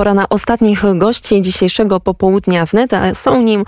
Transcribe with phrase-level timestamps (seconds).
[0.00, 3.64] pora na ostatnich gości dzisiejszego popołudnia wnet, a są, nim,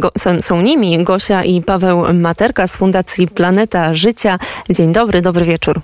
[0.00, 4.38] go, są nimi Gosia i Paweł Materka z Fundacji Planeta Życia.
[4.70, 5.80] Dzień dobry, dobry wieczór.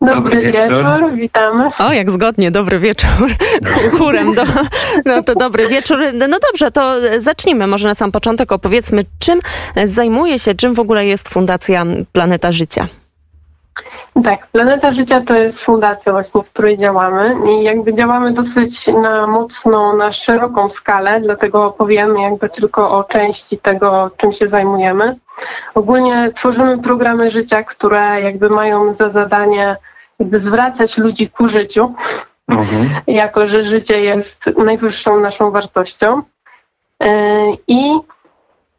[0.00, 0.68] Dobry, dobry wieczór.
[0.68, 1.14] wieczór.
[1.14, 1.70] witamy.
[1.78, 3.34] O, jak zgodnie, dobry wieczór.
[3.98, 4.42] Chórem, do,
[5.04, 5.98] no to dobry wieczór.
[6.28, 8.52] No dobrze, to zacznijmy może na sam początek.
[8.52, 9.40] Opowiedzmy, czym
[9.84, 12.88] zajmuje się, czym w ogóle jest Fundacja Planeta Życia.
[14.24, 19.26] Tak, Planeta Życia to jest fundacja właśnie, w której działamy i jakby działamy dosyć na
[19.26, 25.16] mocną, na szeroką skalę, dlatego opowiemy jakby tylko o części tego, czym się zajmujemy.
[25.74, 29.76] Ogólnie tworzymy programy życia, które jakby mają za zadanie
[30.18, 31.94] jakby zwracać ludzi ku życiu,
[32.48, 32.90] mhm.
[33.06, 36.22] jako że życie jest najwyższą naszą wartością.
[37.00, 37.08] Yy,
[37.68, 37.92] I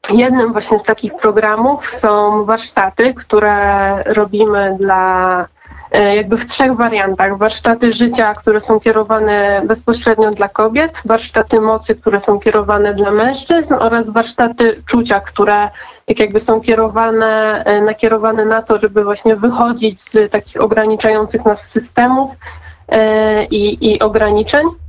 [0.09, 5.48] Jednym właśnie z takich programów są warsztaty, które robimy dla
[5.91, 7.38] e, jakby w trzech wariantach.
[7.38, 13.73] Warsztaty życia, które są kierowane bezpośrednio dla kobiet, warsztaty mocy, które są kierowane dla mężczyzn
[13.79, 15.70] oraz warsztaty czucia, które
[16.05, 21.70] tak jakby są kierowane, e, nakierowane na to, żeby właśnie wychodzić z takich ograniczających nas
[21.70, 22.31] systemów
[22.90, 24.82] e, i, i ograniczeń.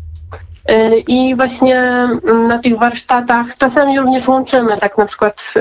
[0.70, 5.54] Y, I właśnie mm, na tych warsztatach czasami również łączymy, tak na przykład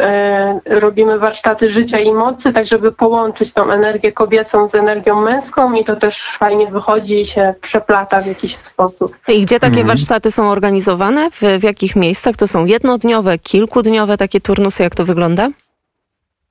[0.65, 5.73] y, robimy warsztaty życia i mocy, tak żeby połączyć tą energię kobiecą z energią męską
[5.73, 9.15] i to też fajnie wychodzi i się przeplata w jakiś sposób.
[9.27, 9.87] I gdzie takie mhm.
[9.87, 11.31] warsztaty są organizowane?
[11.31, 12.35] W, w jakich miejscach?
[12.35, 14.83] To są jednodniowe, kilkudniowe takie turnusy?
[14.83, 15.49] Jak to wygląda?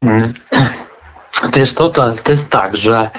[0.02, 0.32] Mhm.
[1.56, 3.10] Wiesz to, to jest tak, że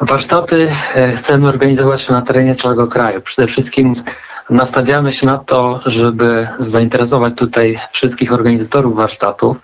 [0.00, 3.20] warsztaty e, chcemy organizować na terenie całego kraju.
[3.20, 3.94] Przede wszystkim
[4.50, 9.56] Nastawiamy się na to, żeby zainteresować tutaj wszystkich organizatorów warsztatów,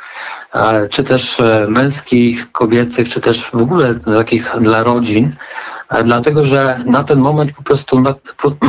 [0.55, 5.33] e, czy też e, męskich, kobiecych, czy też w ogóle takich dla rodzin,
[6.05, 8.03] dlatego że na ten moment po prostu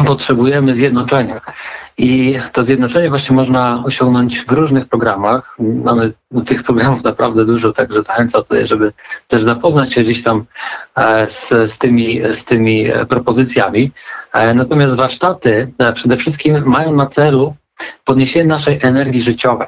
[0.06, 1.42] potrzebujemy zjednoczenia.
[1.98, 5.58] I to zjednoczenie właśnie można osiągnąć w różnych programach.
[5.59, 6.14] Mamy
[6.46, 8.94] tych programów naprawdę dużo, także zachęcam tutaj, żeby
[9.28, 10.46] też zapoznać się gdzieś tam
[10.96, 13.91] e, z, z, tymi, z tymi propozycjami.
[14.34, 17.56] E, natomiast warsztaty e, przede wszystkim mają na celu
[18.06, 19.68] podniesienie naszej energii życiowej.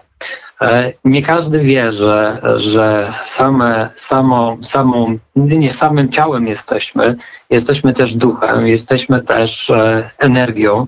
[1.06, 7.16] Nie każdy wie, że, że same, samo, samą, nie samym ciałem jesteśmy,
[7.50, 9.72] jesteśmy też duchem, jesteśmy też
[10.18, 10.88] energią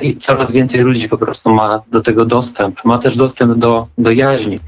[0.00, 2.84] i coraz więcej ludzi po prostu ma do tego dostęp.
[2.84, 4.58] Ma też dostęp do, do jaźni.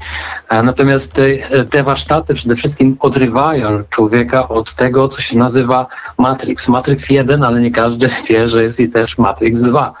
[0.63, 1.23] Natomiast te,
[1.63, 5.87] te warsztaty przede wszystkim odrywają człowieka od tego, co się nazywa
[6.17, 6.67] Matrix.
[6.67, 9.93] Matrix 1, ale nie każdy wie, że jest i też Matrix 2,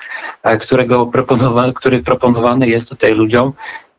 [0.59, 3.53] którego proponowa który proponowany jest tutaj ludziom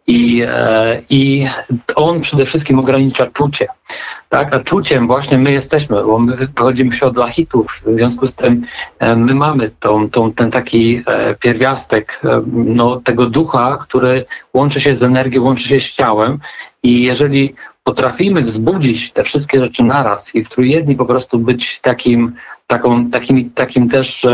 [0.07, 1.47] i, e, I
[1.95, 3.67] on przede wszystkim ogranicza czucie.
[4.29, 4.55] Tak?
[4.55, 8.67] A czuciem właśnie my jesteśmy, bo my wychodzimy się od lachitów, w związku z tym
[8.99, 12.21] e, my mamy tą, tą, ten taki e, pierwiastek
[12.53, 14.25] no, tego ducha, który
[14.55, 16.39] łączy się z energią, łączy się z ciałem
[16.83, 22.33] i jeżeli potrafimy wzbudzić te wszystkie rzeczy naraz i w trójjedni po prostu być takim,
[22.67, 24.27] taką, takim, takim też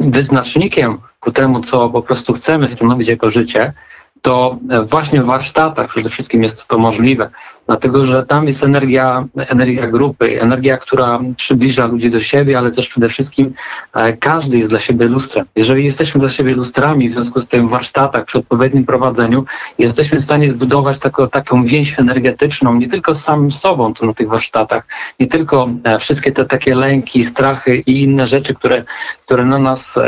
[0.00, 3.72] wyznacznikiem ku temu, co po prostu chcemy stanowić jako życie,
[4.22, 7.30] to właśnie w warsztatach przede wszystkim jest to możliwe,
[7.66, 12.88] dlatego że tam jest energia, energia grupy, energia, która przybliża ludzi do siebie, ale też
[12.88, 13.54] przede wszystkim
[13.94, 15.46] e, każdy jest dla siebie lustrem.
[15.56, 19.44] Jeżeli jesteśmy dla siebie lustrami, w związku z tym w warsztatach, przy odpowiednim prowadzeniu,
[19.78, 24.14] jesteśmy w stanie zbudować taką, taką więź energetyczną, nie tylko z samym sobą to na
[24.14, 24.86] tych warsztatach,
[25.20, 28.84] nie tylko e, wszystkie te takie lęki, strachy i inne rzeczy, które,
[29.26, 29.98] które na nas,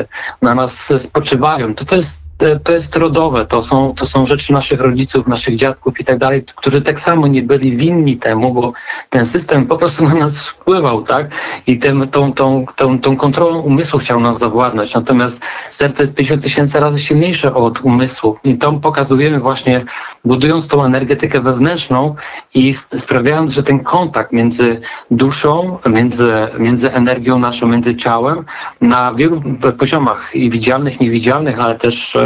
[0.43, 1.75] na nas spoczywają.
[1.75, 2.24] To, to jest
[2.65, 6.45] to jest rodowe, to są, to są rzeczy naszych rodziców, naszych dziadków i tak dalej,
[6.57, 8.73] którzy tak samo nie byli winni temu, bo
[9.11, 11.27] ten system po prostu na nas wpływał, tak?
[11.67, 14.95] I tym, tą, tą, tą, tą kontrolą umysłu chciał nas zawładnąć.
[14.95, 18.39] Natomiast serce jest 50 tysięcy razy silniejsze od umysłu.
[18.45, 19.85] I to pokazujemy właśnie,
[20.25, 22.15] budując tą energetykę wewnętrzną
[22.55, 24.81] i sprawiając, że ten kontakt między
[25.11, 28.45] duszą, między, między energią naszą, między ciałem
[28.81, 29.43] na wielu
[29.79, 32.17] poziomach i widzialnych, niewidzialnych, ale też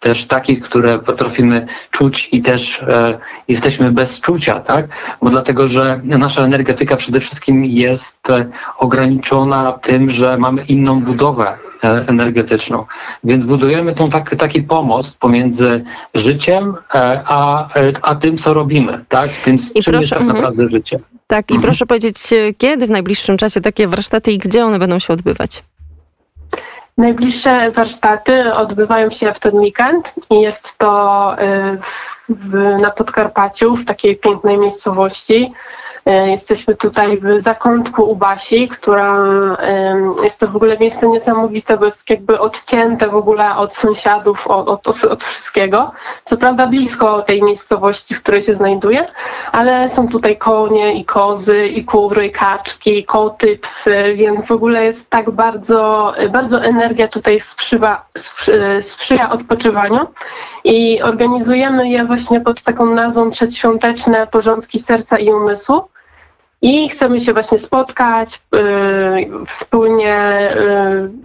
[0.00, 3.18] też takich, które potrafimy czuć i też e,
[3.48, 4.88] jesteśmy bez czucia, tak?
[5.22, 8.46] Bo dlatego, że nasza energetyka przede wszystkim jest e,
[8.78, 12.84] ograniczona tym, że mamy inną budowę e, energetyczną.
[13.24, 15.84] Więc budujemy tą tak, taki pomost pomiędzy
[16.14, 16.74] życiem
[17.28, 17.68] a,
[18.02, 19.30] a tym, co robimy, tak?
[19.46, 20.36] Więc I czym proszę, jest tak mhm.
[20.36, 20.98] naprawdę życie.
[21.26, 21.62] Tak, i mhm.
[21.62, 22.16] proszę powiedzieć,
[22.58, 25.62] kiedy w najbliższym czasie takie warsztaty i gdzie one będą się odbywać?
[26.98, 31.78] Najbliższe warsztaty odbywają się w ten weekend i jest to y,
[32.28, 35.52] w, na Podkarpaciu, w takiej pięknej miejscowości.
[36.06, 39.24] E, Jesteśmy tutaj w zakątku u Basi, która
[40.22, 44.88] jest to w ogóle miejsce niesamowite, bo jest jakby odcięte w ogóle od sąsiadów, od,
[44.88, 45.92] od, od wszystkiego.
[46.24, 49.06] Co prawda blisko tej miejscowości, w której się znajduje,
[49.52, 54.50] ale są tutaj konie i kozy, i kury, i kaczki, i koty, psy, więc w
[54.52, 60.06] ogóle jest tak bardzo, bardzo energia tutaj sprzywa, sprzy, sprzyja odpoczywaniu.
[60.64, 65.82] I organizujemy je właśnie pod taką nazwą Przedświąteczne Porządki Serca i Umysłu.
[66.62, 70.50] I chcemy się właśnie spotkać, yy, wspólnie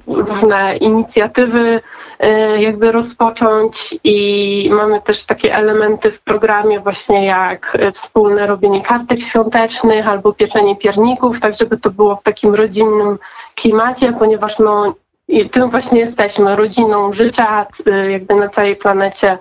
[0.07, 1.81] yy, różne inicjatywy
[2.19, 8.81] yy, jakby rozpocząć i mamy też takie elementy w programie właśnie jak y, wspólne robienie
[8.81, 13.19] kartek świątecznych albo pieczenie pierników, tak żeby to było w takim rodzinnym
[13.55, 14.93] klimacie, ponieważ no
[15.27, 19.37] i tym właśnie jesteśmy, rodziną życia y, jakby na całej planecie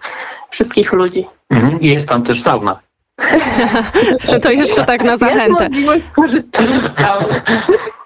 [0.51, 1.27] wszystkich ludzi.
[1.53, 1.81] Mhm.
[1.81, 2.81] I jest tam też sauna.
[4.43, 5.69] To jeszcze tak na zachętę.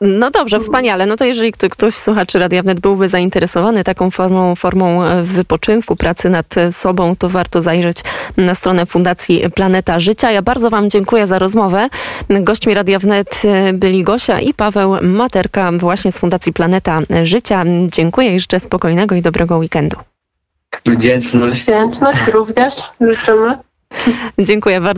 [0.00, 1.06] No dobrze, wspaniale.
[1.06, 5.22] No to jeżeli kto- ktoś z słuchaczy Radia Wnet byłby zainteresowany taką formą, formą e,
[5.22, 7.96] wypoczynku, pracy nad e, sobą, to warto zajrzeć
[8.37, 10.31] na stronę Fundacji Planeta Życia.
[10.31, 11.88] Ja bardzo Wam dziękuję za rozmowę.
[12.31, 17.64] Gośćmi Radia Wnet e, byli Gosia i Paweł Materka właśnie z Fundacji Planeta Życia.
[17.87, 19.96] Dziękuję jeszcze spokojnego i dobrego weekendu.
[20.84, 21.62] Wdzięczność.
[21.62, 23.58] Wdzięczność również życzymy.
[24.38, 24.94] Dziękuję bardzo.